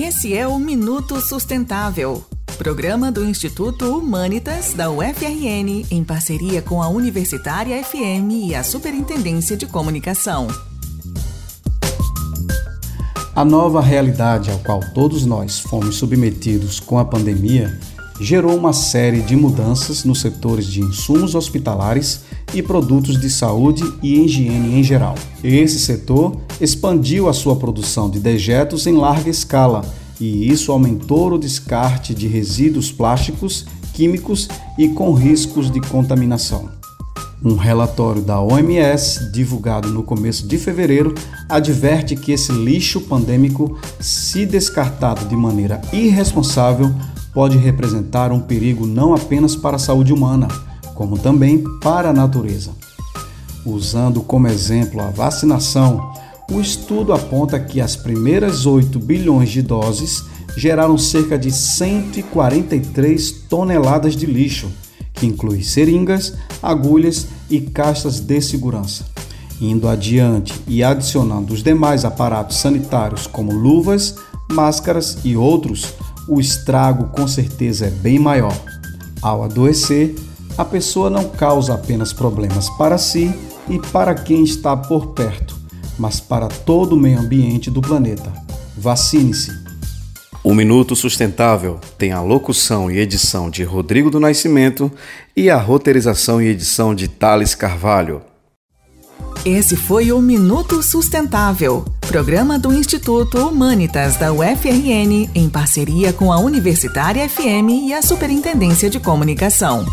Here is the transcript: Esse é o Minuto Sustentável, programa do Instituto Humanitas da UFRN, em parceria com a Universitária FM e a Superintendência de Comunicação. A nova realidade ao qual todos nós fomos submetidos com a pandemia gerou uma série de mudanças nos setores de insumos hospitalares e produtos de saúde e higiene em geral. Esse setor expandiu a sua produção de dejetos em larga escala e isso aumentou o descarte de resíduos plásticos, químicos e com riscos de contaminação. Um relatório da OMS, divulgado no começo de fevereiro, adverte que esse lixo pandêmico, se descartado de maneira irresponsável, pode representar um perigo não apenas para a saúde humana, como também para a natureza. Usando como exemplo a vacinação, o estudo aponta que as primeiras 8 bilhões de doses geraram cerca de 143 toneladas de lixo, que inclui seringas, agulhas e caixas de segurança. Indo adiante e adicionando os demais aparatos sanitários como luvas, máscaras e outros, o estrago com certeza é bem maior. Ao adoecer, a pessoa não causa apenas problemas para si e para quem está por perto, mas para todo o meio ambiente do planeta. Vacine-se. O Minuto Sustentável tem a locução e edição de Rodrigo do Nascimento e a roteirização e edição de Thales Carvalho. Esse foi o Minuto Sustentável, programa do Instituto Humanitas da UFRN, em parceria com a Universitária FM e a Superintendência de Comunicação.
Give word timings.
Esse 0.00 0.32
é 0.32 0.46
o 0.46 0.60
Minuto 0.60 1.20
Sustentável, 1.20 2.24
programa 2.56 3.10
do 3.10 3.24
Instituto 3.24 3.98
Humanitas 3.98 4.72
da 4.72 4.88
UFRN, 4.88 5.84
em 5.90 6.04
parceria 6.04 6.62
com 6.62 6.80
a 6.80 6.88
Universitária 6.88 7.82
FM 7.82 8.30
e 8.46 8.54
a 8.54 8.62
Superintendência 8.62 9.56
de 9.56 9.66
Comunicação. 9.66 10.46
A 13.34 13.44
nova 13.44 13.80
realidade 13.80 14.52
ao 14.52 14.60
qual 14.60 14.78
todos 14.94 15.26
nós 15.26 15.58
fomos 15.58 15.96
submetidos 15.96 16.78
com 16.78 16.96
a 16.96 17.04
pandemia 17.04 17.76
gerou 18.20 18.56
uma 18.56 18.72
série 18.72 19.20
de 19.20 19.34
mudanças 19.34 20.04
nos 20.04 20.20
setores 20.20 20.68
de 20.68 20.80
insumos 20.80 21.34
hospitalares 21.34 22.20
e 22.54 22.62
produtos 22.62 23.20
de 23.20 23.28
saúde 23.30 23.84
e 24.02 24.20
higiene 24.20 24.78
em 24.78 24.82
geral. 24.82 25.14
Esse 25.42 25.78
setor 25.78 26.36
expandiu 26.60 27.28
a 27.28 27.32
sua 27.32 27.56
produção 27.56 28.10
de 28.10 28.18
dejetos 28.18 28.86
em 28.86 28.96
larga 28.96 29.30
escala 29.30 29.84
e 30.20 30.50
isso 30.50 30.72
aumentou 30.72 31.32
o 31.32 31.38
descarte 31.38 32.14
de 32.14 32.26
resíduos 32.26 32.90
plásticos, 32.90 33.66
químicos 33.94 34.48
e 34.76 34.88
com 34.88 35.12
riscos 35.12 35.70
de 35.70 35.80
contaminação. 35.80 36.68
Um 37.44 37.54
relatório 37.54 38.20
da 38.20 38.40
OMS, 38.40 39.30
divulgado 39.30 39.88
no 39.90 40.02
começo 40.02 40.46
de 40.48 40.58
fevereiro, 40.58 41.14
adverte 41.48 42.16
que 42.16 42.32
esse 42.32 42.50
lixo 42.50 43.00
pandêmico, 43.02 43.78
se 44.00 44.44
descartado 44.44 45.24
de 45.26 45.36
maneira 45.36 45.80
irresponsável, 45.92 46.92
pode 47.32 47.56
representar 47.56 48.32
um 48.32 48.40
perigo 48.40 48.84
não 48.84 49.14
apenas 49.14 49.54
para 49.54 49.76
a 49.76 49.78
saúde 49.78 50.12
humana, 50.12 50.48
como 50.98 51.16
também 51.16 51.62
para 51.78 52.10
a 52.10 52.12
natureza. 52.12 52.72
Usando 53.64 54.20
como 54.20 54.48
exemplo 54.48 55.00
a 55.00 55.10
vacinação, 55.10 56.12
o 56.50 56.60
estudo 56.60 57.12
aponta 57.12 57.60
que 57.60 57.80
as 57.80 57.94
primeiras 57.94 58.66
8 58.66 58.98
bilhões 58.98 59.50
de 59.50 59.62
doses 59.62 60.24
geraram 60.56 60.98
cerca 60.98 61.38
de 61.38 61.52
143 61.52 63.30
toneladas 63.48 64.16
de 64.16 64.26
lixo, 64.26 64.72
que 65.14 65.24
inclui 65.24 65.62
seringas, 65.62 66.34
agulhas 66.60 67.28
e 67.48 67.60
caixas 67.60 68.18
de 68.18 68.40
segurança. 68.40 69.04
Indo 69.60 69.86
adiante 69.86 70.52
e 70.66 70.82
adicionando 70.82 71.54
os 71.54 71.62
demais 71.62 72.04
aparatos 72.04 72.56
sanitários 72.56 73.28
como 73.28 73.52
luvas, 73.52 74.16
máscaras 74.50 75.18
e 75.24 75.36
outros, 75.36 75.94
o 76.26 76.40
estrago 76.40 77.04
com 77.14 77.28
certeza 77.28 77.86
é 77.86 77.90
bem 77.90 78.18
maior. 78.18 78.56
Ao 79.22 79.44
adoecer, 79.44 80.14
a 80.58 80.64
pessoa 80.64 81.08
não 81.08 81.28
causa 81.28 81.74
apenas 81.74 82.12
problemas 82.12 82.68
para 82.70 82.98
si 82.98 83.32
e 83.68 83.78
para 83.78 84.12
quem 84.12 84.42
está 84.42 84.76
por 84.76 85.08
perto, 85.08 85.56
mas 85.96 86.18
para 86.18 86.48
todo 86.48 86.94
o 86.94 86.98
meio 86.98 87.20
ambiente 87.20 87.70
do 87.70 87.80
planeta. 87.80 88.32
Vacine-se. 88.76 89.52
O 90.42 90.54
Minuto 90.54 90.96
Sustentável 90.96 91.78
tem 91.96 92.10
a 92.10 92.20
locução 92.20 92.90
e 92.90 92.98
edição 92.98 93.48
de 93.48 93.62
Rodrigo 93.62 94.10
do 94.10 94.18
Nascimento 94.18 94.90
e 95.36 95.48
a 95.48 95.56
roteirização 95.56 96.42
e 96.42 96.48
edição 96.48 96.92
de 96.92 97.06
Thales 97.06 97.54
Carvalho. 97.54 98.22
Esse 99.44 99.76
foi 99.76 100.10
o 100.10 100.20
Minuto 100.20 100.82
Sustentável, 100.82 101.84
programa 102.00 102.58
do 102.58 102.72
Instituto 102.72 103.48
Humanitas 103.48 104.16
da 104.16 104.32
UFRN, 104.32 105.30
em 105.34 105.48
parceria 105.48 106.12
com 106.12 106.32
a 106.32 106.38
Universitária 106.40 107.28
FM 107.28 107.86
e 107.86 107.94
a 107.94 108.02
Superintendência 108.02 108.90
de 108.90 108.98
Comunicação. 108.98 109.86